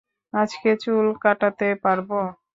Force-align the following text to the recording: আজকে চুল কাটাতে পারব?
আজকে 0.33 0.69
চুল 0.83 1.05
কাটাতে 1.23 1.67
পারব? 1.83 2.09